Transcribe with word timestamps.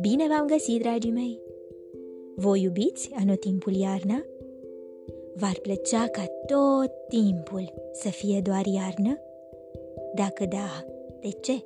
Bine 0.00 0.26
v-am 0.28 0.46
găsit, 0.46 0.80
dragii 0.80 1.10
mei! 1.10 1.40
Voi 2.36 2.62
iubiți 2.62 3.10
anotimpul 3.14 3.72
iarna? 3.72 4.24
V-ar 5.34 5.58
plăcea 5.62 6.06
ca 6.06 6.24
tot 6.46 6.90
timpul 7.08 7.72
să 7.92 8.08
fie 8.08 8.40
doar 8.40 8.66
iarnă? 8.66 9.18
Dacă 10.14 10.44
da, 10.44 10.84
de 11.20 11.28
ce? 11.40 11.64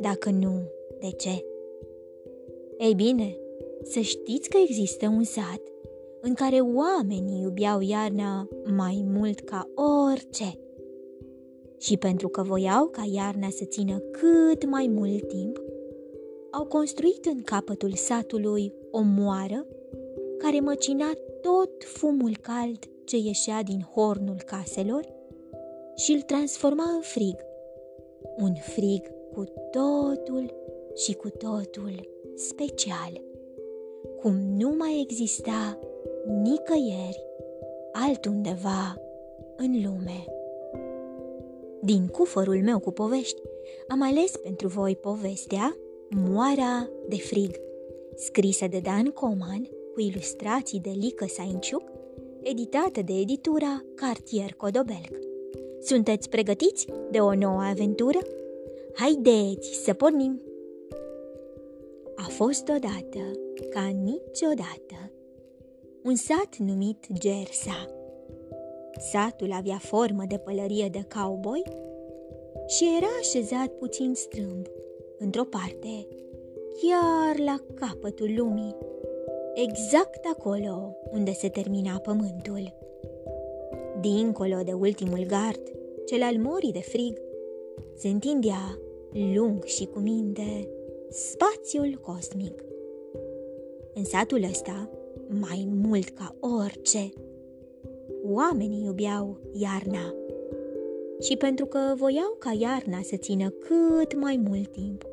Dacă 0.00 0.30
nu, 0.30 0.62
de 1.00 1.10
ce? 1.10 1.44
Ei 2.78 2.94
bine, 2.94 3.36
să 3.82 4.00
știți 4.00 4.48
că 4.48 4.58
există 4.58 5.06
un 5.06 5.24
sat 5.24 5.60
în 6.20 6.34
care 6.34 6.56
oamenii 6.60 7.40
iubeau 7.40 7.80
iarna 7.80 8.48
mai 8.76 9.04
mult 9.06 9.40
ca 9.40 9.68
orice. 9.74 10.65
Și 11.78 11.96
pentru 11.96 12.28
că 12.28 12.42
voiau 12.42 12.86
ca 12.86 13.02
iarna 13.12 13.48
să 13.50 13.64
țină 13.64 13.98
cât 13.98 14.64
mai 14.64 14.86
mult 14.86 15.28
timp, 15.28 15.62
au 16.50 16.64
construit 16.64 17.24
în 17.24 17.42
capătul 17.42 17.92
satului 17.92 18.72
o 18.90 19.00
moară 19.00 19.66
care 20.38 20.60
măcina 20.60 21.12
tot 21.40 21.84
fumul 21.84 22.36
cald 22.40 22.78
ce 23.04 23.16
ieșea 23.16 23.62
din 23.62 23.80
hornul 23.94 24.36
caselor 24.46 25.14
și 25.96 26.12
îl 26.12 26.20
transforma 26.20 26.84
în 26.94 27.00
frig. 27.00 27.36
Un 28.36 28.54
frig 28.54 29.10
cu 29.32 29.44
totul 29.70 30.54
și 30.94 31.14
cu 31.14 31.28
totul 31.28 32.08
special, 32.34 33.22
cum 34.20 34.34
nu 34.56 34.74
mai 34.78 35.06
exista 35.08 35.78
nicăieri 36.42 37.24
altundeva 37.92 38.96
în 39.56 39.82
lume. 39.84 40.35
Din 41.86 42.06
cufărul 42.06 42.62
meu 42.62 42.78
cu 42.78 42.90
povești, 42.90 43.40
am 43.88 44.02
ales 44.02 44.36
pentru 44.36 44.68
voi 44.68 44.96
povestea 44.96 45.76
Moara 46.10 46.88
de 47.08 47.16
frig, 47.16 47.60
scrisă 48.14 48.66
de 48.66 48.78
Dan 48.78 49.04
Coman 49.04 49.68
cu 49.92 50.00
ilustrații 50.00 50.80
de 50.80 50.90
Lică 50.90 51.26
Sainciuc, 51.28 51.82
editată 52.42 53.02
de 53.02 53.12
editura 53.12 53.84
Cartier 53.94 54.52
Codobelc. 54.52 55.18
Sunteți 55.80 56.28
pregătiți 56.28 56.86
de 57.10 57.18
o 57.18 57.34
nouă 57.34 57.60
aventură? 57.60 58.18
Haideți 58.94 59.84
să 59.84 59.92
pornim! 59.92 60.40
A 62.16 62.26
fost 62.28 62.68
odată, 62.68 63.30
ca 63.70 63.86
niciodată, 63.86 65.12
un 66.04 66.14
sat 66.14 66.56
numit 66.56 67.06
Gersa. 67.12 67.95
Satul 68.98 69.52
avea 69.52 69.78
formă 69.78 70.24
de 70.28 70.36
pălărie 70.36 70.88
de 70.88 71.06
cowboy 71.14 71.62
și 72.66 72.84
era 72.96 73.10
așezat 73.20 73.66
puțin 73.66 74.14
strâmb, 74.14 74.66
într-o 75.18 75.44
parte, 75.44 76.06
chiar 76.80 77.38
la 77.38 77.60
capătul 77.74 78.34
lumii, 78.36 78.76
exact 79.54 80.24
acolo 80.24 80.96
unde 81.12 81.32
se 81.32 81.48
termina 81.48 81.98
pământul. 81.98 82.74
Dincolo 84.00 84.56
de 84.64 84.72
ultimul 84.72 85.24
gard, 85.26 85.62
cel 86.06 86.22
al 86.22 86.36
morii 86.36 86.72
de 86.72 86.80
frig, 86.80 87.20
se 87.94 88.08
întindea, 88.08 88.78
lung 89.34 89.64
și 89.64 89.84
cu 89.84 89.98
minte, 89.98 90.68
spațiul 91.08 92.00
cosmic. 92.02 92.64
În 93.94 94.04
satul 94.04 94.42
ăsta, 94.50 94.90
mai 95.28 95.68
mult 95.70 96.08
ca 96.08 96.34
orice, 96.40 97.12
oamenii 98.32 98.84
iubeau 98.84 99.40
iarna. 99.52 100.14
Și 101.20 101.36
pentru 101.36 101.66
că 101.66 101.78
voiau 101.96 102.36
ca 102.38 102.52
iarna 102.58 102.98
să 103.02 103.16
țină 103.16 103.48
cât 103.48 104.20
mai 104.20 104.40
mult 104.48 104.72
timp, 104.72 105.04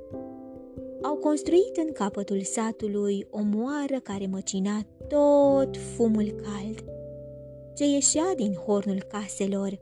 au 1.01 1.15
construit 1.15 1.77
în 1.85 1.91
capătul 1.91 2.41
satului 2.41 3.27
o 3.29 3.41
moară 3.41 3.99
care 4.03 4.25
măcina 4.25 4.81
tot 5.07 5.77
fumul 5.77 6.25
cald 6.25 6.83
ce 7.75 7.85
ieșea 7.85 8.33
din 8.35 8.53
hornul 8.53 9.03
caselor 9.07 9.79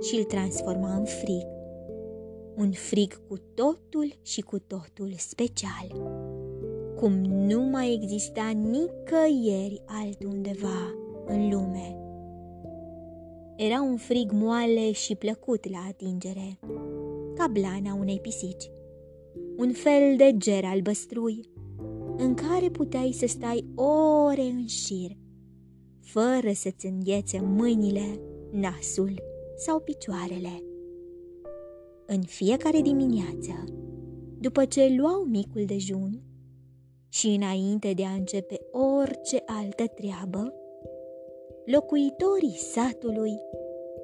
și 0.00 0.16
îl 0.16 0.24
transforma 0.24 0.94
în 0.94 1.04
frig. 1.04 1.46
Un 2.56 2.70
frig 2.70 3.26
cu 3.28 3.36
totul 3.54 4.12
și 4.22 4.40
cu 4.40 4.58
totul 4.58 5.12
special, 5.16 5.86
cum 6.96 7.12
nu 7.22 7.60
mai 7.62 7.92
exista 8.02 8.50
nicăieri 8.54 9.82
altundeva 9.86 10.94
în 11.26 11.50
lume. 11.50 12.01
Era 13.64 13.82
un 13.82 13.96
frig 13.96 14.30
moale 14.32 14.92
și 14.92 15.14
plăcut 15.14 15.70
la 15.70 15.78
atingere, 15.88 16.58
ca 17.34 17.46
blana 17.46 17.94
unei 17.94 18.20
pisici 18.20 18.70
un 19.56 19.72
fel 19.72 20.16
de 20.16 20.34
ger 20.36 20.64
albăstrui, 20.64 21.40
în 22.16 22.34
care 22.34 22.68
puteai 22.68 23.12
să 23.12 23.26
stai 23.26 23.64
ore 23.74 24.42
în 24.42 24.66
șir, 24.66 25.10
fără 26.00 26.52
să-ți 26.52 26.86
înghețe 26.86 27.40
mâinile, 27.40 28.20
nasul 28.50 29.22
sau 29.56 29.80
picioarele. 29.80 30.62
În 32.06 32.22
fiecare 32.22 32.80
dimineață, 32.80 33.64
după 34.38 34.64
ce 34.64 34.94
luau 34.98 35.22
micul 35.22 35.64
dejun 35.64 36.22
și 37.08 37.26
înainte 37.26 37.92
de 37.92 38.04
a 38.04 38.12
începe 38.12 38.60
orice 38.70 39.42
altă 39.46 39.86
treabă, 39.86 40.52
locuitorii 41.64 42.56
satului 42.56 43.40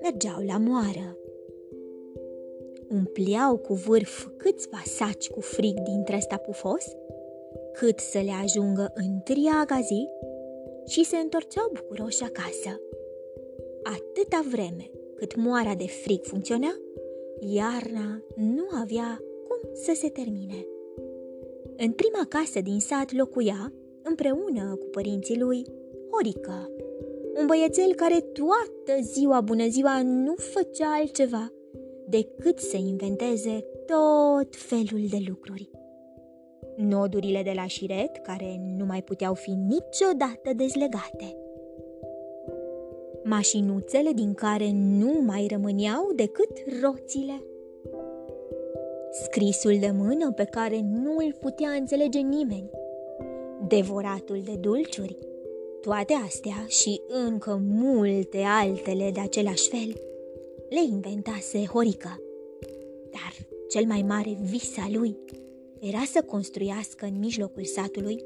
mergeau 0.02 0.42
la 0.46 0.58
moară 0.58 1.18
umpleau 2.88 3.56
cu 3.56 3.74
vârf 3.74 4.26
câțiva 4.36 4.82
saci 4.84 5.30
cu 5.30 5.40
frig 5.40 5.78
dintre 5.80 6.16
ăsta 6.16 6.36
pufos, 6.36 6.96
cât 7.72 7.98
să 7.98 8.18
le 8.18 8.32
ajungă 8.42 8.92
întreaga 8.94 9.80
zi 9.80 10.08
și 10.86 11.04
se 11.04 11.16
întorceau 11.16 11.70
bucuroși 11.72 12.22
acasă. 12.22 12.80
Atâta 13.82 14.44
vreme 14.50 14.90
cât 15.14 15.36
moara 15.36 15.74
de 15.74 15.86
frig 15.86 16.24
funcționa, 16.24 16.80
iarna 17.40 18.22
nu 18.36 18.66
avea 18.80 19.22
cum 19.48 19.74
să 19.74 19.92
se 19.94 20.08
termine. 20.08 20.66
În 21.76 21.92
prima 21.92 22.26
casă 22.28 22.60
din 22.60 22.80
sat 22.80 23.12
locuia, 23.12 23.72
împreună 24.02 24.76
cu 24.80 24.86
părinții 24.86 25.38
lui, 25.38 25.64
Horica, 26.10 26.70
un 27.40 27.46
băiețel 27.46 27.94
care 27.94 28.20
toată 28.20 29.00
ziua 29.00 29.40
bună 29.40 29.68
ziua 29.68 30.02
nu 30.02 30.34
făcea 30.36 30.94
altceva 31.00 31.52
decât 32.08 32.58
să 32.58 32.76
inventeze 32.76 33.64
tot 33.86 34.56
felul 34.56 35.06
de 35.10 35.18
lucruri. 35.28 35.70
Nodurile 36.76 37.42
de 37.42 37.52
la 37.54 37.66
șiret, 37.66 38.16
care 38.16 38.60
nu 38.76 38.84
mai 38.84 39.02
puteau 39.02 39.34
fi 39.34 39.50
niciodată 39.50 40.50
dezlegate. 40.56 41.36
Mașinuțele 43.24 44.12
din 44.12 44.34
care 44.34 44.70
nu 44.72 45.22
mai 45.26 45.46
rămâneau 45.50 46.12
decât 46.14 46.50
roțile. 46.82 47.42
Scrisul 49.10 49.76
de 49.80 49.90
mână 49.90 50.32
pe 50.32 50.44
care 50.44 50.80
nu 50.80 51.16
îl 51.16 51.34
putea 51.40 51.70
înțelege 51.70 52.18
nimeni. 52.18 52.70
Devoratul 53.68 54.40
de 54.44 54.56
dulciuri. 54.60 55.27
Toate 55.80 56.12
astea 56.24 56.64
și 56.66 57.00
încă 57.08 57.60
multe 57.62 58.38
altele 58.46 59.10
de 59.10 59.20
același 59.20 59.68
fel 59.68 60.00
le 60.68 60.82
inventase 60.90 61.64
Horica. 61.64 62.18
Dar 63.10 63.32
cel 63.68 63.84
mai 63.84 64.04
mare 64.08 64.38
vis 64.42 64.76
al 64.78 64.98
lui 64.98 65.16
era 65.80 66.02
să 66.12 66.22
construiască 66.22 67.04
în 67.04 67.18
mijlocul 67.18 67.64
satului 67.64 68.24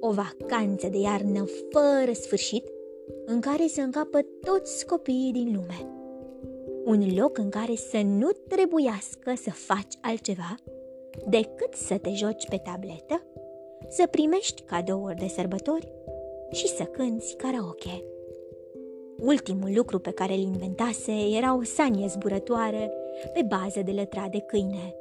o 0.00 0.12
vacanță 0.12 0.88
de 0.88 0.98
iarnă 0.98 1.44
fără 1.70 2.12
sfârșit 2.12 2.64
în 3.24 3.40
care 3.40 3.66
să 3.66 3.80
încapă 3.80 4.18
toți 4.40 4.86
copiii 4.86 5.32
din 5.32 5.52
lume. 5.54 5.88
Un 6.84 7.14
loc 7.16 7.38
în 7.38 7.48
care 7.48 7.74
să 7.74 8.00
nu 8.04 8.30
trebuiască 8.48 9.32
să 9.42 9.50
faci 9.50 9.94
altceva 10.00 10.54
decât 11.28 11.74
să 11.74 11.98
te 11.98 12.10
joci 12.10 12.48
pe 12.48 12.56
tabletă, 12.56 13.22
să 13.88 14.06
primești 14.06 14.62
cadouri 14.62 15.16
de 15.16 15.26
sărbători 15.26 15.92
și 16.54 16.68
să 16.68 16.82
cânți 16.82 17.36
karaoke. 17.36 18.04
Ultimul 19.18 19.72
lucru 19.74 19.98
pe 19.98 20.10
care 20.10 20.32
îl 20.32 20.40
inventase 20.40 21.12
era 21.36 21.56
o 21.56 21.62
sanie 21.62 22.06
zburătoare 22.08 22.92
pe 23.32 23.46
bază 23.48 23.82
de 23.84 23.90
lătrat 23.90 24.30
de 24.30 24.38
câine. 24.38 24.94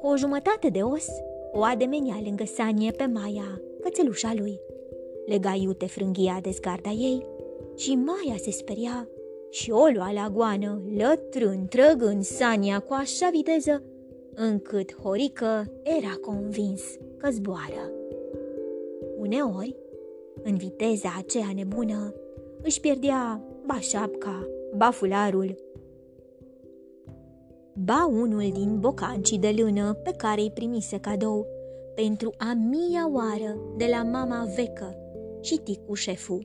Cu 0.00 0.06
o 0.06 0.16
jumătate 0.16 0.68
de 0.68 0.82
os, 0.82 1.06
o 1.52 1.62
ademenea 1.62 2.20
lângă 2.24 2.44
sanie 2.44 2.90
pe 2.90 3.06
Maia, 3.06 3.60
cățelușa 3.80 4.32
lui. 4.36 4.60
Lega 5.26 5.54
iute 5.54 5.86
frânghia 5.86 6.38
de 6.42 6.50
zgarda 6.50 6.90
ei 6.90 7.26
și 7.76 7.94
Maia 7.94 8.36
se 8.36 8.50
speria 8.50 9.08
și 9.50 9.70
o 9.70 9.86
lua 9.94 10.12
la 10.12 10.30
goană, 10.32 10.82
lătrând, 10.96 11.68
trăgând 11.68 12.22
sania 12.22 12.78
cu 12.78 12.92
așa 12.92 13.28
viteză, 13.32 13.82
încât 14.34 14.96
Horică 14.96 15.64
era 15.82 16.14
convins 16.20 16.82
că 17.16 17.30
zboară. 17.30 17.92
Uneori, 19.18 19.76
în 20.44 20.56
viteza 20.56 21.14
aceea 21.18 21.50
nebună, 21.54 22.14
își 22.62 22.80
pierdea 22.80 23.44
ba 23.66 23.78
șapca, 23.80 24.48
ba 24.76 24.90
fularul. 24.90 25.58
ba 27.74 28.08
unul 28.10 28.50
din 28.52 28.80
bocancii 28.80 29.38
de 29.38 29.54
lână 29.56 29.92
pe 29.92 30.10
care 30.16 30.40
îi 30.40 30.50
primise 30.50 30.98
cadou 30.98 31.46
pentru 31.94 32.32
a 32.38 32.52
mia 32.52 33.10
oară 33.12 33.58
de 33.76 33.86
la 33.90 34.02
mama 34.02 34.48
vecă 34.56 34.96
și 35.40 35.56
ticu 35.56 35.94
șefu, 35.94 36.38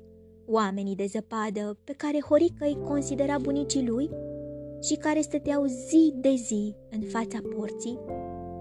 oamenii 0.47 0.95
de 0.95 1.05
zăpadă 1.05 1.77
pe 1.83 1.93
care 1.93 2.19
Horică 2.29 2.65
îi 2.65 2.77
considera 2.83 3.37
bunicii 3.37 3.87
lui 3.87 4.09
și 4.81 4.95
care 4.95 5.21
stăteau 5.21 5.65
zi 5.65 6.13
de 6.15 6.33
zi 6.35 6.75
în 6.91 7.01
fața 7.01 7.39
porții 7.55 7.99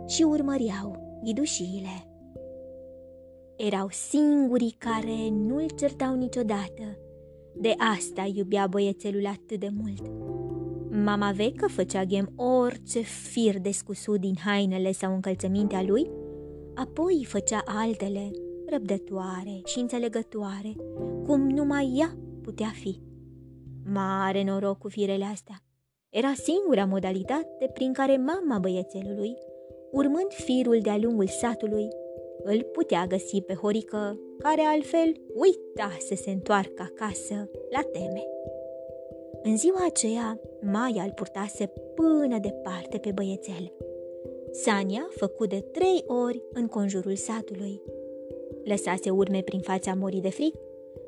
și 0.07 0.23
urmăreau 0.23 1.21
ghidușiile. 1.25 2.08
Erau 3.59 3.89
singurii 3.91 4.77
care 4.79 5.29
nu-l 5.31 5.67
certau 5.77 6.15
niciodată, 6.15 6.99
de 7.55 7.75
asta 7.97 8.31
iubea 8.35 8.67
băiețelul 8.67 9.27
atât 9.27 9.61
de 9.61 9.69
mult. 9.81 10.11
Mama 11.05 11.31
vecă 11.31 11.67
făcea 11.69 12.05
ghem 12.05 12.33
orice 12.37 13.01
fir 13.01 13.59
descusut 13.59 14.21
din 14.21 14.35
hainele 14.45 14.93
sau 14.93 15.15
încălțămintea 15.15 15.83
lui, 15.83 16.11
apoi 16.75 17.25
făcea 17.29 17.63
altele, 17.65 18.31
răbdătoare 18.71 19.61
și 19.65 19.79
înțelegătoare, 19.79 20.77
cum 21.25 21.49
numai 21.49 21.95
ea 21.99 22.17
putea 22.43 22.71
fi. 22.75 23.01
Mare 23.93 24.45
noroc 24.45 24.79
cu 24.79 24.89
firele 24.89 25.25
astea. 25.25 25.63
Era 26.09 26.33
singura 26.33 26.85
modalitate 26.85 27.71
prin 27.73 27.93
care 27.93 28.17
mama 28.17 28.59
băiețelului, 28.59 29.35
urmând 29.93 30.33
firul 30.33 30.79
de-a 30.83 30.99
lungul 30.99 31.27
satului, 31.27 31.89
îl 32.51 32.63
putea 32.63 33.07
găsi 33.07 33.41
pe 33.41 33.55
Horică, 33.55 34.19
care 34.39 34.61
altfel 34.61 35.13
uita 35.35 35.97
să 35.99 36.15
se 36.15 36.31
întoarcă 36.31 36.91
acasă 36.93 37.51
la 37.71 37.83
teme. 37.83 38.23
În 39.43 39.57
ziua 39.57 39.85
aceea, 39.87 40.41
Maia 40.61 41.03
îl 41.03 41.13
purtase 41.15 41.73
până 41.95 42.39
departe 42.39 42.99
pe 42.99 43.13
băiețel. 43.15 43.73
Sania 44.51 45.09
făcu 45.11 45.47
de 45.47 45.61
trei 45.61 46.05
ori 46.07 46.43
în 46.53 46.67
conjurul 46.67 47.17
satului. 47.17 47.83
Lăsase 48.65 49.11
urme 49.11 49.41
prin 49.41 49.61
fața 49.61 49.95
morii 49.95 50.21
de 50.21 50.31
fric 50.31 50.55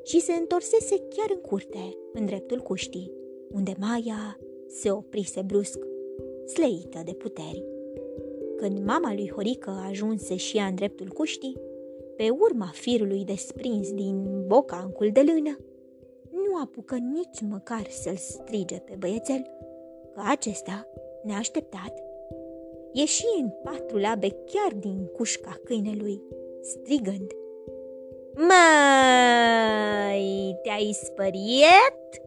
și 0.03 0.19
se 0.19 0.33
întorsese 0.33 0.95
chiar 0.95 1.29
în 1.33 1.41
curte, 1.41 1.97
în 2.13 2.25
dreptul 2.25 2.59
cuștii, 2.59 3.11
unde 3.51 3.73
Maia 3.79 4.39
se 4.67 4.91
oprise 4.91 5.41
brusc, 5.45 5.79
sleită 6.45 7.01
de 7.05 7.13
puteri. 7.13 7.65
Când 8.61 8.85
mama 8.85 9.13
lui 9.13 9.31
Horică 9.31 9.83
ajunse 9.89 10.35
și 10.35 10.57
ea 10.57 10.65
în 10.65 10.75
dreptul 10.75 11.07
cuștii, 11.07 11.57
pe 12.15 12.29
urma 12.29 12.69
firului 12.73 13.23
desprins 13.25 13.93
din 13.93 14.43
bocancul 14.47 15.09
de 15.13 15.19
lână, 15.19 15.59
nu 16.31 16.61
apucă 16.63 16.95
nici 16.95 17.41
măcar 17.49 17.87
să-l 17.89 18.15
strige 18.15 18.75
pe 18.77 18.95
băiețel, 18.99 19.41
că 20.13 20.21
acesta, 20.29 20.87
neașteptat, 21.23 22.03
ieși 22.91 23.25
în 23.39 23.49
patru 23.63 23.97
labe 23.97 24.27
chiar 24.27 24.73
din 24.79 25.05
cușca 25.05 25.59
câinelui, 25.63 26.21
strigând. 26.61 27.31
Mai, 28.35 28.59
te-ai 30.63 30.91
spăriet? 31.03 32.21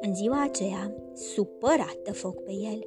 În 0.00 0.14
ziua 0.14 0.42
aceea, 0.42 0.94
supărată 1.14 2.12
foc 2.12 2.42
pe 2.42 2.52
el, 2.52 2.86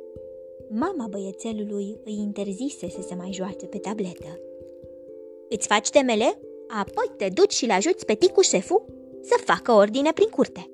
mama 0.70 1.08
băiețelului 1.08 2.00
îi 2.06 2.18
interzise 2.18 2.90
să 2.90 3.02
se 3.02 3.16
mai 3.16 3.32
joace 3.32 3.66
pe 3.66 3.78
tabletă. 3.78 4.40
Îți 5.50 5.68
faci 5.68 5.90
temele? 5.90 6.40
Apoi 6.68 7.12
te 7.18 7.30
duci 7.34 7.54
și-l 7.54 7.72
ajuți 7.72 8.06
pe 8.06 8.14
ticu 8.14 8.42
șefu 8.42 8.86
să 9.22 9.36
facă 9.46 9.72
ordine 9.72 10.12
prin 10.14 10.30
curte. 10.30 10.70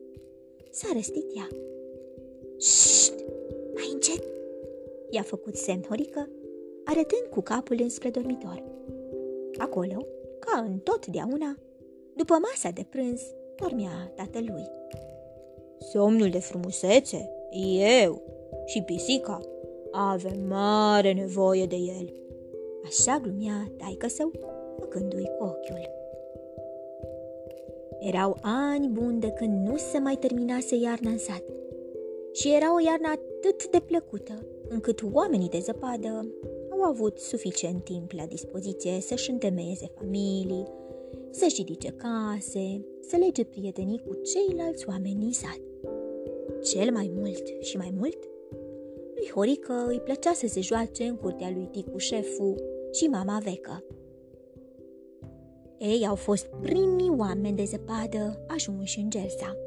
S-a 0.72 0.88
răstit 0.94 1.26
ea. 1.36 1.48
Șt! 2.60 3.14
Mai 3.74 3.90
încet! 3.94 4.24
I-a 5.10 5.22
făcut 5.22 5.56
semn 5.56 5.86
Horică, 5.88 6.30
arătând 6.86 7.26
cu 7.30 7.42
capul 7.42 7.80
înspre 7.82 8.10
dormitor. 8.10 8.64
Acolo, 9.58 10.06
ca 10.40 10.60
în 10.68 10.78
totdeauna, 10.78 11.56
după 12.16 12.34
masa 12.34 12.70
de 12.70 12.86
prânz, 12.90 13.22
dormea 13.56 14.12
tatălui. 14.16 14.70
Somnul 15.80 16.30
de 16.30 16.40
frumusețe? 16.40 17.30
Eu 18.04 18.22
și 18.66 18.82
pisica 18.82 19.55
avem 19.96 20.48
mare 20.48 21.14
nevoie 21.14 21.66
de 21.66 21.76
el. 21.76 22.14
Așa 22.86 23.20
glumea 23.22 23.72
taică 23.78 24.08
său, 24.08 24.32
făcându-i 24.80 25.30
cu 25.38 25.44
ochiul. 25.44 25.90
Erau 28.00 28.38
ani 28.42 28.88
buni 28.88 29.20
de 29.20 29.30
când 29.30 29.68
nu 29.68 29.78
se 29.78 29.98
mai 29.98 30.16
terminase 30.16 30.76
iarna 30.76 31.10
în 31.10 31.18
sat. 31.18 31.44
Și 32.34 32.54
era 32.54 32.76
o 32.76 32.80
iarnă 32.86 33.08
atât 33.08 33.70
de 33.70 33.80
plăcută, 33.80 34.34
încât 34.70 35.04
oamenii 35.14 35.50
de 35.50 35.60
zăpadă 35.60 36.28
au 36.72 36.82
avut 36.82 37.20
suficient 37.20 37.84
timp 37.84 38.12
la 38.12 38.26
dispoziție 38.26 39.00
să-și 39.02 39.30
întemeieze 39.30 39.92
familii, 39.96 40.68
să-și 41.30 41.56
ridice 41.56 41.96
case, 41.98 42.86
să 43.02 43.16
lege 43.18 43.44
prietenii 43.44 44.04
cu 44.08 44.14
ceilalți 44.14 44.88
oameni 44.88 45.20
din 45.20 45.32
sat. 45.32 45.60
Cel 46.64 46.92
mai 46.92 47.12
mult 47.16 47.44
și 47.62 47.78
mai 47.78 47.94
mult, 47.98 48.18
lui 49.16 49.30
Horică 49.34 49.86
îi 49.88 50.00
plăcea 50.00 50.34
să 50.34 50.48
se 50.48 50.62
joace 50.62 51.04
în 51.04 51.16
curtea 51.16 51.50
lui 51.54 51.68
Ticu 51.72 51.98
șefu 51.98 52.56
și 52.92 53.06
mama 53.06 53.40
vecă. 53.44 53.84
Ei 55.78 56.08
au 56.08 56.16
fost 56.16 56.46
primii 56.62 57.14
oameni 57.18 57.56
de 57.56 57.64
zăpadă 57.64 58.46
ajunși 58.48 59.00
în 59.00 59.10
Gelsa, 59.10 59.58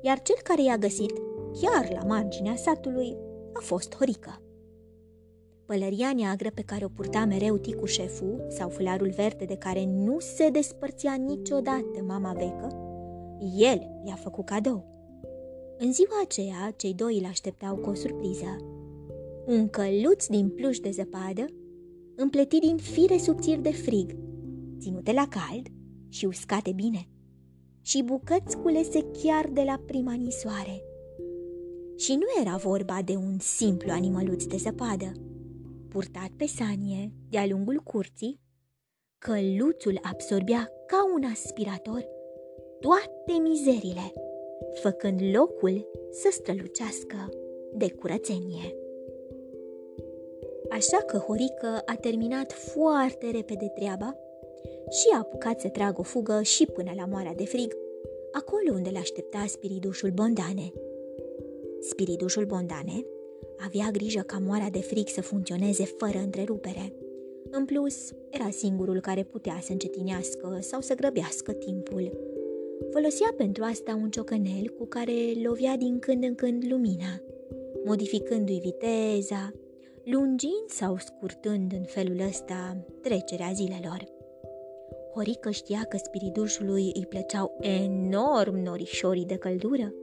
iar 0.00 0.22
cel 0.22 0.36
care 0.42 0.62
i-a 0.62 0.76
găsit, 0.76 1.12
chiar 1.60 1.92
la 1.92 2.04
marginea 2.06 2.56
satului, 2.56 3.16
a 3.52 3.60
fost 3.60 3.94
Horică. 3.94 4.42
Pălăria 5.66 6.12
neagră 6.14 6.50
pe 6.54 6.62
care 6.62 6.84
o 6.84 6.88
purta 6.88 7.24
mereu 7.24 7.56
ticu 7.56 7.84
șefu 7.84 8.46
sau 8.48 8.68
fularul 8.68 9.10
verde 9.10 9.44
de 9.44 9.56
care 9.56 9.84
nu 9.84 10.18
se 10.18 10.48
despărțea 10.48 11.14
niciodată 11.14 12.02
mama 12.06 12.32
vecă, 12.32 12.76
el 13.56 14.02
i-a 14.04 14.14
făcut 14.14 14.44
cadou. 14.44 14.91
În 15.84 15.92
ziua 15.92 16.20
aceea, 16.22 16.72
cei 16.76 16.94
doi 16.94 17.18
îl 17.18 17.24
așteptau 17.24 17.76
cu 17.76 17.90
o 17.90 17.94
surpriză. 17.94 18.56
Un 19.46 19.68
căluț 19.68 20.26
din 20.26 20.48
pluș 20.48 20.78
de 20.78 20.90
zăpadă, 20.90 21.44
împletit 22.16 22.60
din 22.60 22.76
fire 22.76 23.18
subțiri 23.18 23.62
de 23.62 23.70
frig, 23.70 24.16
ținute 24.78 25.12
la 25.12 25.28
cald 25.28 25.66
și 26.08 26.24
uscate 26.24 26.72
bine, 26.72 27.08
și 27.80 28.02
bucăți 28.02 28.56
culese 28.56 29.06
chiar 29.22 29.48
de 29.52 29.62
la 29.62 29.80
prima 29.86 30.12
nisoare. 30.12 30.84
Și 31.96 32.14
nu 32.14 32.40
era 32.40 32.56
vorba 32.56 32.98
de 33.04 33.16
un 33.16 33.38
simplu 33.38 33.92
animăluț 33.92 34.44
de 34.44 34.56
zăpadă. 34.56 35.12
Purtat 35.88 36.30
pe 36.36 36.46
sanie 36.46 37.12
de-a 37.28 37.46
lungul 37.46 37.76
curții, 37.76 38.40
căluțul 39.18 39.98
absorbea 40.02 40.70
ca 40.86 40.96
un 41.14 41.30
aspirator 41.30 42.04
toate 42.80 43.40
mizerile, 43.42 44.12
făcând 44.74 45.20
locul 45.34 45.90
să 46.10 46.28
strălucească 46.30 47.28
de 47.72 47.90
curățenie. 47.90 48.76
Așa 50.70 50.96
că 50.96 51.16
Horică 51.16 51.82
a 51.84 51.94
terminat 52.00 52.52
foarte 52.52 53.30
repede 53.30 53.72
treaba 53.74 54.16
și 54.90 55.06
a 55.14 55.18
apucat 55.18 55.60
să 55.60 55.68
tragă 55.68 56.00
o 56.00 56.02
fugă 56.02 56.42
și 56.42 56.66
până 56.66 56.92
la 56.96 57.04
moara 57.04 57.32
de 57.36 57.44
frig, 57.44 57.76
acolo 58.32 58.72
unde 58.72 58.90
l-aștepta 58.90 59.44
spiridușul 59.46 60.10
Bondane. 60.10 60.72
Spiridușul 61.80 62.44
Bondane 62.44 63.04
avea 63.64 63.88
grijă 63.92 64.20
ca 64.20 64.38
moara 64.38 64.68
de 64.70 64.80
frig 64.80 65.08
să 65.08 65.20
funcționeze 65.20 65.84
fără 65.84 66.18
întrerupere. 66.18 66.92
În 67.50 67.64
plus, 67.64 68.12
era 68.30 68.50
singurul 68.50 69.00
care 69.00 69.22
putea 69.22 69.58
să 69.62 69.72
încetinească 69.72 70.58
sau 70.60 70.80
să 70.80 70.94
grăbească 70.94 71.52
timpul. 71.52 72.31
Folosea 72.92 73.34
pentru 73.36 73.64
asta 73.64 73.98
un 74.02 74.10
ciocănel 74.10 74.68
cu 74.78 74.86
care 74.86 75.12
lovea 75.42 75.76
din 75.76 75.98
când 75.98 76.24
în 76.24 76.34
când 76.34 76.64
lumina, 76.70 77.20
modificându-i 77.84 78.58
viteza, 78.58 79.52
lungind 80.04 80.68
sau 80.68 80.96
scurtând 80.96 81.72
în 81.72 81.84
felul 81.84 82.20
ăsta 82.28 82.86
trecerea 83.02 83.50
zilelor. 83.54 84.04
Horică 85.14 85.50
știa 85.50 85.84
că 85.88 85.96
spiridușului 85.96 86.90
îi 86.94 87.06
plăceau 87.08 87.56
enorm 87.60 88.56
norișorii 88.56 89.24
de 89.24 89.36
căldură, 89.36 89.94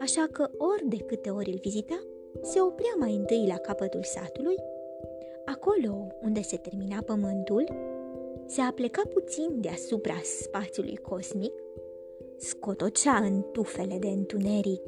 așa 0.00 0.28
că 0.32 0.50
ori 0.58 0.88
de 0.88 0.96
câte 0.96 1.30
ori 1.30 1.50
îl 1.50 1.58
vizita, 1.62 2.04
se 2.42 2.60
oprea 2.60 2.94
mai 2.98 3.14
întâi 3.14 3.44
la 3.48 3.56
capătul 3.56 4.02
satului, 4.02 4.56
acolo 5.44 6.06
unde 6.22 6.42
se 6.42 6.56
termina 6.56 7.02
pământul, 7.02 7.64
se 8.46 8.60
apleca 8.60 9.02
puțin 9.12 9.60
deasupra 9.60 10.20
spațiului 10.22 10.96
cosmic, 10.96 11.52
scotocea 12.40 13.16
în 13.16 13.44
tufele 13.52 13.96
de 13.98 14.06
întuneric 14.06 14.82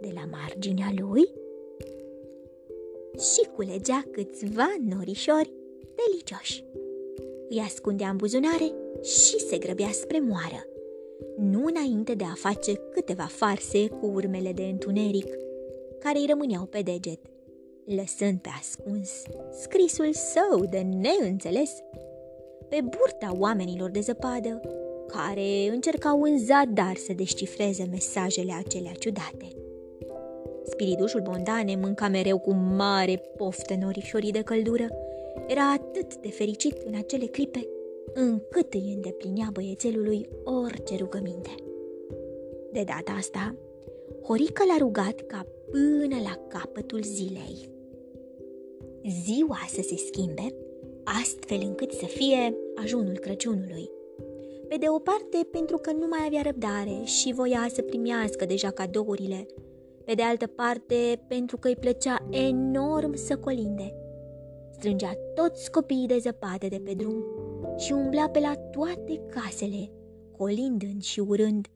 de 0.00 0.10
la 0.14 0.24
marginea 0.30 0.92
lui 0.96 1.28
și 3.18 3.48
culegea 3.54 4.04
câțiva 4.10 4.76
norișori 4.88 5.52
delicioși. 5.94 6.64
Îi 7.48 7.58
ascundea 7.58 8.08
în 8.08 8.16
buzunare 8.16 8.72
și 9.02 9.38
se 9.38 9.58
grăbea 9.58 9.90
spre 9.90 10.20
moară, 10.20 10.66
nu 11.36 11.64
înainte 11.64 12.14
de 12.14 12.24
a 12.24 12.34
face 12.34 12.74
câteva 12.74 13.24
farse 13.24 13.88
cu 13.88 14.06
urmele 14.06 14.52
de 14.52 14.62
întuneric 14.62 15.34
care 15.98 16.18
îi 16.18 16.26
rămâneau 16.28 16.64
pe 16.64 16.82
deget, 16.82 17.20
lăsând 17.84 18.38
pe 18.38 18.48
ascuns 18.58 19.22
scrisul 19.60 20.12
său 20.12 20.64
de 20.64 20.78
neînțeles 20.78 21.70
pe 22.68 22.80
burta 22.80 23.36
oamenilor 23.38 23.90
de 23.90 24.00
zăpadă, 24.00 24.60
care 25.08 25.68
încercau 25.72 26.22
în 26.22 26.38
zadar 26.38 26.96
să 26.96 27.12
descifreze 27.12 27.86
mesajele 27.90 28.52
acelea 28.52 28.92
ciudate. 28.98 29.48
Spiridușul 30.64 31.20
Bondane 31.20 31.76
mânca 31.76 32.08
mereu 32.08 32.38
cu 32.38 32.52
mare 32.52 33.22
poftă 33.36 33.74
norișorii 33.80 34.32
de 34.32 34.42
căldură. 34.42 34.86
Era 35.46 35.72
atât 35.72 36.16
de 36.16 36.28
fericit 36.28 36.76
în 36.84 36.94
acele 36.94 37.26
clipe, 37.26 37.68
încât 38.14 38.74
îi 38.74 38.92
îndeplinea 38.94 39.48
băiețelului 39.52 40.28
orice 40.44 40.96
rugăminte. 40.96 41.54
De 42.72 42.82
data 42.86 43.12
asta, 43.18 43.54
Horica 44.22 44.64
l-a 44.64 44.76
rugat 44.78 45.20
ca 45.20 45.46
până 45.70 46.16
la 46.22 46.38
capătul 46.48 47.02
zilei. 47.02 47.68
Ziua 49.24 49.58
să 49.68 49.82
se 49.82 49.96
schimbe, 49.96 50.54
astfel 51.04 51.60
încât 51.64 51.92
să 51.92 52.04
fie 52.04 52.56
ajunul 52.82 53.18
Crăciunului. 53.18 53.90
Pe 54.68 54.76
de 54.76 54.86
o 54.88 54.98
parte, 54.98 55.48
pentru 55.50 55.76
că 55.76 55.92
nu 55.92 56.06
mai 56.06 56.18
avea 56.26 56.42
răbdare 56.42 57.04
și 57.04 57.32
voia 57.32 57.66
să 57.72 57.82
primească 57.82 58.44
deja 58.44 58.70
cadourile, 58.70 59.46
pe 60.04 60.12
de 60.14 60.22
altă 60.22 60.46
parte, 60.46 61.24
pentru 61.28 61.56
că 61.56 61.68
îi 61.68 61.76
plăcea 61.76 62.26
enorm 62.30 63.14
să 63.14 63.36
colinde. 63.36 63.94
Strângea 64.70 65.12
toți 65.34 65.70
copiii 65.70 66.06
de 66.06 66.18
zăpadă 66.18 66.66
de 66.68 66.80
pe 66.84 66.92
drum 66.94 67.24
și 67.76 67.92
umbla 67.92 68.28
pe 68.28 68.38
la 68.38 68.54
toate 68.54 69.20
casele, 69.26 69.90
colindând 70.36 71.02
și 71.02 71.20
urând, 71.20 71.66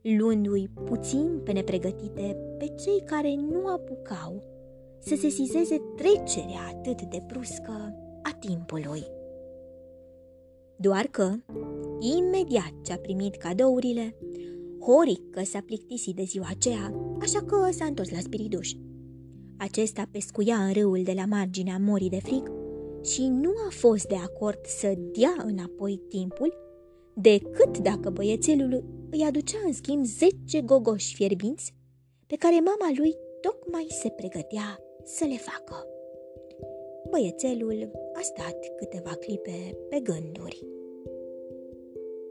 luându-i 0.00 0.68
puțin 0.84 1.40
pe 1.44 1.52
nepregătite 1.52 2.36
pe 2.58 2.66
cei 2.66 3.02
care 3.04 3.34
nu 3.34 3.66
apucau 3.66 4.42
să 4.98 5.14
se 5.14 5.28
sizeze 5.28 5.82
trecerea 5.96 6.60
atât 6.68 7.02
de 7.02 7.22
bruscă 7.26 7.94
a 8.22 8.36
timpului. 8.38 9.15
Doar 10.78 11.06
că, 11.06 11.32
imediat 12.00 12.72
ce 12.82 12.92
a 12.92 12.98
primit 12.98 13.36
cadourile, 13.36 14.16
Horic 14.80 15.30
că 15.30 15.44
s-a 15.44 15.60
plictisit 15.66 16.16
de 16.16 16.22
ziua 16.22 16.46
aceea, 16.50 16.94
așa 17.20 17.42
că 17.42 17.68
s-a 17.70 17.84
întors 17.84 18.10
la 18.10 18.18
spiriduș. 18.18 18.72
Acesta 19.56 20.08
pescuia 20.10 20.56
în 20.56 20.72
râul 20.72 21.02
de 21.02 21.12
la 21.12 21.24
marginea 21.24 21.78
morii 21.80 22.08
de 22.08 22.20
frig 22.20 22.52
și 23.04 23.26
nu 23.26 23.50
a 23.68 23.70
fost 23.70 24.06
de 24.06 24.14
acord 24.14 24.58
să 24.64 24.94
dea 25.18 25.34
înapoi 25.44 26.00
timpul 26.08 26.54
decât 27.14 27.78
dacă 27.78 28.10
băiețelul 28.10 28.84
îi 29.10 29.22
aducea 29.22 29.58
în 29.66 29.72
schimb 29.72 30.04
zece 30.04 30.60
gogoși 30.64 31.14
fierbinți 31.14 31.74
pe 32.26 32.36
care 32.36 32.54
mama 32.54 32.92
lui 32.96 33.14
tocmai 33.40 33.86
se 33.88 34.08
pregătea 34.08 34.78
să 35.04 35.24
le 35.24 35.36
facă. 35.36 35.95
Băiețelul 37.10 37.90
a 38.14 38.20
stat 38.20 38.58
câteva 38.76 39.10
clipe 39.10 39.76
pe 39.88 40.00
gânduri. 40.00 40.66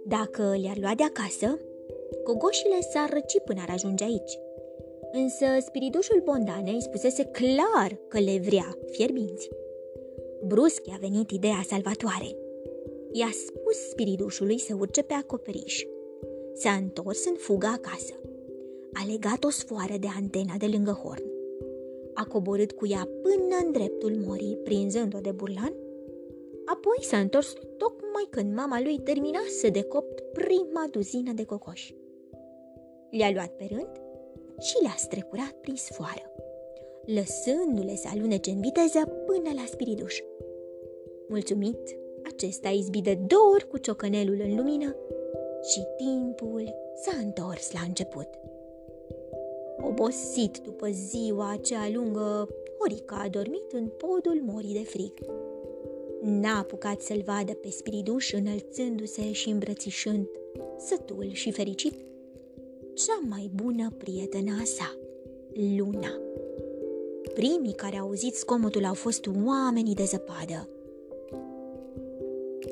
Dacă 0.05 0.41
le-ar 0.61 0.77
lua 0.77 0.93
de 0.95 1.03
acasă, 1.03 1.59
gogoșile 2.23 2.79
s-ar 2.91 3.09
răci 3.09 3.39
până 3.45 3.61
ar 3.61 3.69
ajunge 3.69 4.03
aici. 4.03 4.39
Însă 5.11 5.45
spiridușul 5.65 6.21
Bondanei 6.23 6.81
spusese 6.81 7.23
clar 7.23 7.99
că 8.07 8.19
le 8.19 8.39
vrea 8.39 8.77
fierbinți. 8.89 9.49
Brusc 10.45 10.87
i-a 10.87 10.97
venit 10.99 11.31
ideea 11.31 11.61
salvatoare. 11.67 12.35
I-a 13.11 13.29
spus 13.45 13.89
spiridușului 13.89 14.59
să 14.59 14.75
urce 14.79 15.01
pe 15.01 15.13
acoperiș. 15.13 15.83
S-a 16.53 16.71
întors 16.71 17.25
în 17.25 17.35
fuga 17.37 17.71
acasă. 17.71 18.13
A 18.93 19.05
legat 19.11 19.43
o 19.43 19.49
sfoară 19.49 19.97
de 19.99 20.07
antena 20.15 20.53
de 20.57 20.65
lângă 20.65 20.91
horn. 20.91 21.34
A 22.15 22.25
coborât 22.25 22.71
cu 22.71 22.87
ea 22.87 23.09
până 23.21 23.55
în 23.65 23.71
dreptul 23.71 24.15
morii, 24.25 24.57
prinzând-o 24.63 25.19
de 25.19 25.31
burlan. 25.31 25.73
Apoi 26.65 26.97
s-a 27.01 27.17
întors 27.17 27.53
tocmai 27.77 28.27
când 28.29 28.55
mama 28.55 28.81
lui 28.81 28.99
termina 28.99 29.39
să 29.59 29.69
decopt 29.69 30.19
prima 30.19 30.87
duzină 30.91 31.31
de 31.31 31.43
cocoși. 31.43 31.95
Le-a 33.11 33.31
luat 33.31 33.55
pe 33.55 33.67
rând 33.69 33.91
și 34.59 34.81
le-a 34.81 34.95
strecurat 34.97 35.51
prin 35.61 35.75
sfoară, 35.75 36.31
lăsându-le 37.05 37.95
să 37.95 38.07
alunece 38.11 38.49
în 38.49 38.61
viteză 38.61 38.99
până 39.25 39.49
la 39.55 39.63
spiriduș. 39.65 40.19
Mulțumit, 41.27 41.97
acesta 42.23 42.67
a 42.67 42.71
izbit 42.71 43.03
de 43.03 43.13
două 43.27 43.53
ori 43.53 43.67
cu 43.67 43.77
ciocănelul 43.77 44.39
în 44.43 44.55
lumină 44.55 44.95
și 45.71 45.81
timpul 45.97 46.75
s-a 46.95 47.17
întors 47.23 47.71
la 47.71 47.79
început. 47.87 48.27
Obosit 49.87 50.57
după 50.63 50.87
ziua 50.91 51.51
aceea 51.51 51.89
lungă, 51.93 52.47
Horica 52.79 53.15
a 53.15 53.27
dormit 53.27 53.71
în 53.71 53.87
podul 53.87 54.41
morii 54.45 54.73
de 54.73 54.83
frig. 54.83 55.13
N-a 56.21 56.57
apucat 56.57 57.01
să-l 57.01 57.21
vadă 57.25 57.53
pe 57.53 57.69
spiriduș 57.69 58.33
înălțându-se 58.33 59.31
și 59.31 59.49
îmbrățișând, 59.49 60.27
sătul 60.77 61.29
și 61.31 61.51
fericit, 61.51 61.93
cea 62.93 63.19
mai 63.29 63.51
bună 63.53 63.91
prietena 63.97 64.63
sa, 64.63 64.97
Luna. 65.77 66.19
Primii 67.33 67.73
care 67.73 67.97
au 67.97 68.05
auzit 68.05 68.35
scomotul 68.35 68.85
au 68.85 68.93
fost 68.93 69.29
oamenii 69.45 69.95
de 69.95 70.03
zăpadă. 70.03 70.69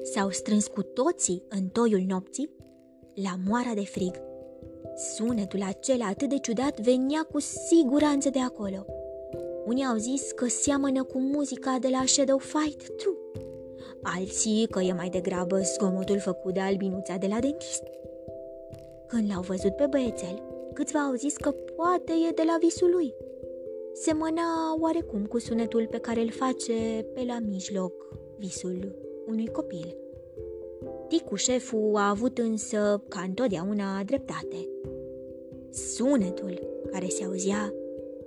S-au 0.04 0.30
strâns 0.30 0.68
cu 0.68 0.82
toții 0.82 1.44
în 1.50 1.68
toiul 1.68 2.04
nopții 2.08 2.50
la 3.14 3.36
moara 3.46 3.74
de 3.74 3.86
frig. 3.86 4.16
Sunetul 4.96 5.62
acela 5.62 6.06
atât 6.06 6.30
de 6.30 6.38
ciudat 6.38 6.80
venea 6.80 7.28
cu 7.32 7.40
siguranță 7.40 8.30
de 8.30 8.40
acolo. 8.40 8.86
Unii 9.66 9.86
au 9.86 9.98
zis 9.98 10.32
că 10.32 10.48
seamănă 10.48 11.04
cu 11.04 11.20
muzica 11.20 11.78
de 11.80 11.88
la 11.92 12.04
Shadow 12.06 12.38
Fight 12.38 12.96
True, 12.98 13.16
alții 14.02 14.68
că 14.68 14.80
e 14.82 14.94
mai 14.94 15.10
degrabă 15.10 15.60
zgomotul 15.60 16.20
făcut 16.20 16.54
de 16.54 16.60
albinuța 16.60 17.16
de 17.16 17.28
la 17.28 17.40
dentist. 17.40 17.84
Când 19.08 19.30
l-au 19.32 19.42
văzut 19.42 19.76
pe 19.76 19.86
băiețel, 19.90 20.44
câțiva 20.74 21.00
au 21.00 21.14
zis 21.14 21.36
că 21.36 21.52
poate 21.52 22.14
e 22.30 22.32
de 22.32 22.44
la 22.46 22.58
visul 22.60 22.92
lui. 22.92 23.14
Semăna 23.94 24.76
oarecum 24.80 25.26
cu 25.26 25.40
sunetul 25.40 25.88
pe 25.90 25.98
care 25.98 26.22
îl 26.22 26.32
face 26.32 27.06
pe 27.14 27.24
la 27.28 27.40
mijloc 27.40 27.94
visul 28.38 28.96
unui 29.28 29.48
copil. 29.48 29.98
Ticu 31.08 31.36
șeful 31.36 31.96
a 31.96 32.10
avut 32.10 32.38
însă, 32.38 33.04
ca 33.08 33.22
întotdeauna, 33.22 34.04
dreptate. 34.04 34.68
Sunetul 35.74 36.60
care 36.92 37.08
se 37.08 37.24
auzea 37.24 37.74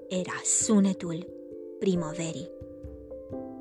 era 0.08 0.40
sunetul 0.44 1.26
primăverii. 1.78 2.50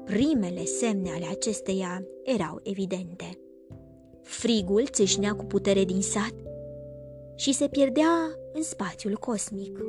Primele 0.06 0.63
semne 0.63 1.10
ale 1.10 1.25
acesteia 1.25 2.04
erau 2.24 2.60
evidente. 2.63 3.39
Frigul 4.22 4.86
țâșnea 4.86 5.36
cu 5.36 5.46
putere 5.46 5.84
din 5.84 6.01
sat 6.01 6.34
și 7.36 7.54
se 7.54 7.68
pierdea 7.68 8.38
în 8.54 8.63
spațiul 8.63 9.18
cosmic. 9.18 9.80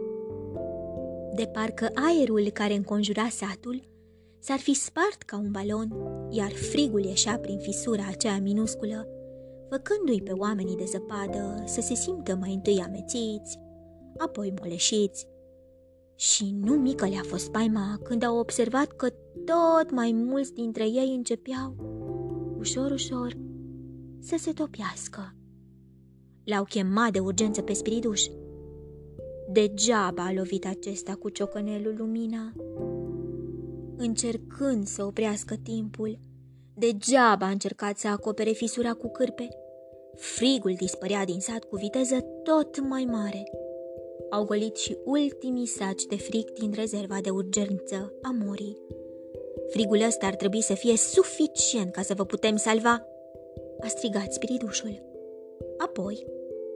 De 1.35 1.47
parcă 1.53 1.91
aerul 1.95 2.51
care 2.53 2.75
înconjura 2.75 3.29
satul 3.31 3.83
s-ar 4.39 4.59
fi 4.59 4.75
spart 4.75 5.23
ca 5.23 5.37
un 5.37 5.51
balon, 5.51 5.89
iar 6.31 6.51
frigul 6.51 7.05
ieșea 7.05 7.39
prin 7.39 7.59
fisura 7.59 8.05
aceea 8.11 8.39
minusculă, 8.39 9.09
făcându-i 9.71 10.23
pe 10.23 10.33
oamenii 10.33 10.77
de 10.77 10.85
zăpadă 10.85 11.63
să 11.67 11.81
se 11.81 11.95
simtă 11.95 12.35
mai 12.35 12.53
întâi 12.53 12.81
amețiți, 12.81 13.65
apoi 14.19 14.55
moleșiți. 14.61 15.27
Și 16.15 16.55
nu 16.61 16.73
mică 16.73 17.09
le-a 17.09 17.23
fost 17.27 17.51
paima 17.51 17.99
când 18.03 18.23
au 18.23 18.39
observat 18.39 18.87
că 18.87 19.09
tot 19.45 19.91
mai 19.91 20.13
mulți 20.13 20.53
dintre 20.53 20.85
ei 20.85 21.15
începeau, 21.17 21.75
ușor, 22.59 22.91
ușor, 22.91 23.37
să 24.21 24.37
se 24.39 24.53
topiască. 24.53 25.35
L-au 26.45 26.65
chemat 26.65 27.13
de 27.13 27.19
urgență 27.19 27.63
pe 27.63 27.73
spiriduș. 27.73 28.23
Degeaba 29.53 30.25
a 30.25 30.33
lovit 30.33 30.67
acesta 30.67 31.15
cu 31.15 31.29
ciocănelul 31.29 31.95
lumina. 31.99 32.53
Încercând 33.97 34.87
să 34.87 35.05
oprească 35.05 35.55
timpul, 35.63 36.19
degeaba 36.75 37.47
a 37.47 37.51
încercat 37.51 37.99
să 37.99 38.09
acopere 38.09 38.51
fisura 38.51 38.93
cu 38.93 39.09
cârpe. 39.09 39.49
Frigul 40.17 40.75
dispărea 40.79 41.25
din 41.25 41.41
sat 41.41 41.65
cu 41.65 41.77
viteză 41.77 42.17
tot 42.43 42.81
mai 42.89 43.05
mare. 43.05 43.43
Au 44.31 44.45
golit 44.45 44.77
și 44.77 44.97
ultimii 45.05 45.67
saci 45.67 46.05
de 46.05 46.17
frig 46.17 46.51
din 46.53 46.73
rezerva 46.75 47.19
de 47.23 47.31
urgență 47.31 48.13
a 48.23 48.37
morii. 48.45 48.79
Frigul 49.69 50.01
ăsta 50.07 50.27
ar 50.27 50.35
trebui 50.35 50.63
să 50.63 50.75
fie 50.75 50.97
suficient 50.97 51.93
ca 51.93 52.03
să 52.03 52.15
vă 52.15 52.25
putem 52.25 52.57
salva, 52.57 53.07
a 53.81 53.87
strigat 53.87 54.33
spiridușul. 54.33 55.03
Apoi, 55.77 56.27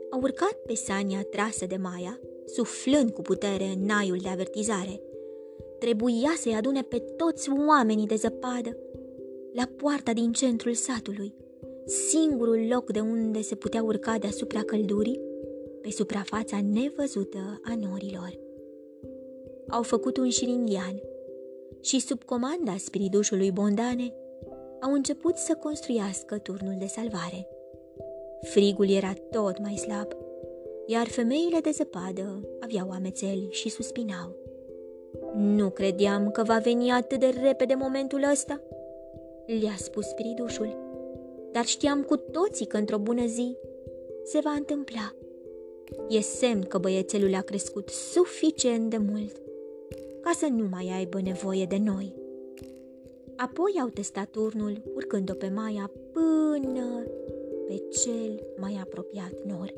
a 0.09 0.17
urcat 0.21 0.53
pe 0.65 0.73
sania 0.73 1.21
trasă 1.29 1.65
de 1.65 1.75
Maia, 1.75 2.19
suflând 2.45 3.11
cu 3.11 3.21
putere 3.21 3.63
în 3.63 3.85
naiul 3.85 4.17
de 4.17 4.29
avertizare. 4.29 5.01
Trebuia 5.79 6.33
să-i 6.37 6.53
adune 6.53 6.81
pe 6.81 6.97
toți 6.97 7.49
oamenii 7.67 8.07
de 8.07 8.15
zăpadă 8.15 8.77
la 9.53 9.63
poarta 9.77 10.13
din 10.13 10.31
centrul 10.31 10.73
satului, 10.73 11.33
singurul 11.85 12.67
loc 12.69 12.91
de 12.91 12.99
unde 12.99 13.41
se 13.41 13.55
putea 13.55 13.83
urca 13.83 14.17
deasupra 14.17 14.61
căldurii, 14.61 15.21
pe 15.81 15.91
suprafața 15.91 16.61
nevăzută 16.61 17.61
a 17.63 17.75
norilor. 17.75 18.39
Au 19.67 19.81
făcut 19.81 20.17
un 20.17 20.29
șir 20.29 20.47
indian, 20.47 21.01
și 21.81 21.99
sub 21.99 22.23
comanda 22.23 22.75
spiridușului 22.77 23.51
Bondane 23.51 24.13
au 24.81 24.93
început 24.93 25.35
să 25.35 25.53
construiască 25.53 26.37
turnul 26.37 26.75
de 26.77 26.85
salvare. 26.85 27.47
Frigul 28.41 28.89
era 28.89 29.13
tot 29.31 29.59
mai 29.59 29.75
slab, 29.75 30.07
iar 30.85 31.07
femeile 31.07 31.59
de 31.59 31.69
zăpadă 31.69 32.47
aveau 32.59 32.89
amețeli 32.89 33.47
și 33.49 33.69
suspinau. 33.69 34.35
Nu 35.35 35.69
credeam 35.69 36.31
că 36.31 36.43
va 36.43 36.57
veni 36.57 36.91
atât 36.91 37.19
de 37.19 37.33
repede 37.41 37.73
momentul 37.73 38.23
ăsta, 38.31 38.61
le-a 39.45 39.75
spus 39.77 40.05
spiridușul, 40.05 40.77
dar 41.51 41.65
știam 41.65 42.03
cu 42.03 42.15
toții 42.15 42.65
că 42.65 42.77
într-o 42.77 42.97
bună 42.97 43.25
zi 43.25 43.57
se 44.23 44.39
va 44.43 44.51
întâmpla. 44.51 45.15
E 46.09 46.19
semn 46.19 46.61
că 46.61 46.77
băiețelul 46.77 47.35
a 47.35 47.41
crescut 47.41 47.89
suficient 47.89 48.89
de 48.89 48.97
mult 48.97 49.41
ca 50.21 50.31
să 50.35 50.47
nu 50.51 50.67
mai 50.71 50.91
aibă 50.95 51.21
nevoie 51.21 51.65
de 51.65 51.77
noi. 51.77 52.15
Apoi 53.35 53.71
au 53.81 53.87
testat 53.87 54.25
turnul, 54.29 54.81
urcând-o 54.95 55.33
pe 55.33 55.49
Maia 55.49 55.91
până 56.11 57.03
pe 57.67 57.83
cel 57.89 58.43
mai 58.59 58.77
apropiat 58.81 59.33
nor. 59.45 59.73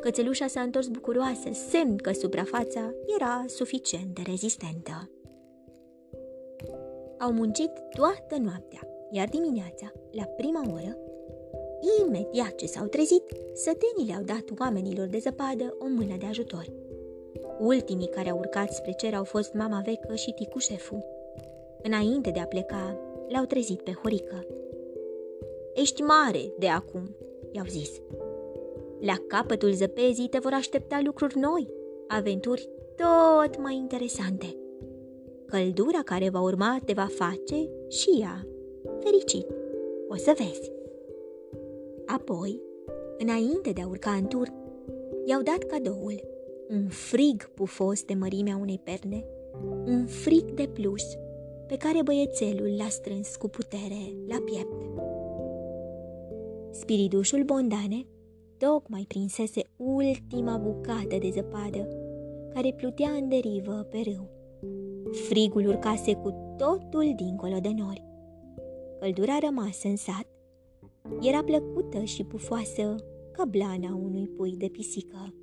Cățelușa 0.00 0.46
s-a 0.46 0.60
întors 0.60 0.86
bucuroasă, 0.86 1.48
semn 1.52 1.96
că 1.96 2.12
suprafața 2.12 2.94
era 3.14 3.44
suficient 3.46 4.14
de 4.14 4.22
rezistentă. 4.26 5.10
Au 7.18 7.32
muncit 7.32 7.70
toată 7.96 8.42
noaptea, 8.42 8.80
iar 9.10 9.28
dimineața, 9.28 9.92
la 10.10 10.24
prima 10.24 10.62
oră, 10.72 10.98
imediat 12.00 12.54
ce 12.54 12.66
s-au 12.66 12.86
trezit, 12.86 13.22
sătenii 13.52 14.06
le-au 14.06 14.22
dat 14.22 14.60
oamenilor 14.60 15.06
de 15.06 15.18
zăpadă 15.18 15.76
o 15.78 15.86
mână 15.88 16.16
de 16.18 16.26
ajutor. 16.26 16.72
Ultimii 17.58 18.08
care 18.08 18.30
au 18.30 18.38
urcat 18.38 18.72
spre 18.72 18.92
cer 18.92 19.14
au 19.14 19.24
fost 19.24 19.52
mama 19.52 19.82
vecă 19.84 20.14
și 20.14 20.32
ticu 20.32 20.58
șeful. 20.58 21.04
Înainte 21.82 22.30
de 22.30 22.38
a 22.38 22.46
pleca, 22.46 22.98
l-au 23.28 23.44
trezit 23.44 23.80
pe 23.80 23.92
Horică. 24.02 24.46
Ești 25.74 26.02
mare 26.02 26.52
de 26.58 26.68
acum, 26.68 27.16
i-au 27.52 27.66
zis. 27.68 27.90
La 29.00 29.14
capătul 29.26 29.72
zăpezii 29.72 30.28
te 30.28 30.38
vor 30.38 30.52
aștepta 30.52 31.00
lucruri 31.04 31.38
noi, 31.38 31.68
aventuri 32.08 32.68
tot 32.96 33.62
mai 33.62 33.74
interesante. 33.74 34.56
Căldura 35.46 36.02
care 36.04 36.28
va 36.28 36.40
urma 36.40 36.78
te 36.84 36.92
va 36.92 37.06
face 37.10 37.68
și 37.88 38.18
ea 38.20 38.46
fericit. 39.00 39.46
O 40.08 40.16
să 40.16 40.34
vezi. 40.36 40.73
Apoi, 42.06 42.60
înainte 43.18 43.70
de 43.72 43.80
a 43.80 43.86
urca 43.86 44.10
în 44.10 44.26
tur, 44.26 44.52
i-au 45.24 45.42
dat 45.42 45.58
cadoul, 45.58 46.20
un 46.70 46.88
frig 46.88 47.50
pufos 47.50 48.04
de 48.04 48.14
mărimea 48.14 48.56
unei 48.56 48.80
perne, 48.84 49.24
un 49.86 50.06
frig 50.06 50.50
de 50.50 50.68
plus 50.72 51.04
pe 51.66 51.76
care 51.76 52.02
băiețelul 52.02 52.76
l-a 52.78 52.88
strâns 52.88 53.36
cu 53.36 53.48
putere 53.48 54.14
la 54.28 54.36
piept. 54.44 54.72
Spiridușul 56.70 57.42
Bondane 57.42 58.06
tocmai 58.58 59.04
prinsese 59.08 59.62
ultima 59.76 60.56
bucată 60.56 61.16
de 61.18 61.30
zăpadă 61.32 61.88
care 62.54 62.72
plutea 62.76 63.10
în 63.10 63.28
derivă 63.28 63.86
pe 63.90 64.00
râu. 64.04 64.28
Frigul 65.12 65.66
urcase 65.66 66.14
cu 66.14 66.54
totul 66.56 67.12
dincolo 67.16 67.58
de 67.60 67.70
nori. 67.76 68.04
Căldura 69.00 69.38
rămasă 69.38 69.88
în 69.88 69.96
sat 69.96 70.26
era 71.20 71.42
plăcută 71.44 72.02
și 72.02 72.24
pufoasă 72.24 72.94
ca 73.32 73.44
blana 73.44 73.94
unui 73.94 74.28
pui 74.28 74.56
de 74.56 74.68
pisică. 74.68 75.34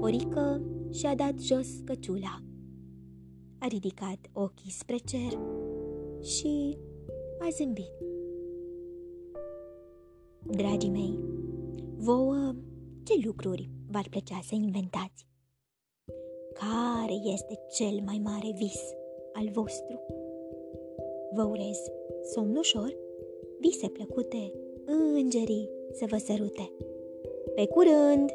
Orică 0.00 0.62
și-a 0.90 1.14
dat 1.14 1.38
jos 1.38 1.68
căciula. 1.84 2.42
A 3.58 3.66
ridicat 3.66 4.18
ochii 4.32 4.70
spre 4.70 4.96
cer 4.96 5.38
și 6.20 6.78
a 7.38 7.48
zâmbit. 7.50 7.92
Dragii 10.42 10.90
mei, 10.90 11.18
vouă 11.96 12.54
ce 13.02 13.12
lucruri 13.24 13.70
v-ar 13.90 14.06
plăcea 14.10 14.40
să 14.42 14.54
inventați? 14.54 15.26
Care 16.52 17.32
este 17.32 17.58
cel 17.70 18.00
mai 18.04 18.20
mare 18.22 18.52
vis 18.56 18.80
al 19.32 19.48
vostru? 19.52 20.00
Vă 21.34 21.42
urez 21.42 21.78
somn 22.32 22.56
ușor, 22.56 22.96
vise 23.62 23.88
plăcute, 23.88 24.52
îngerii 25.14 25.68
să 25.92 26.04
vă 26.08 26.16
sărute. 26.16 26.72
Pe 27.54 27.66
curând! 27.66 28.30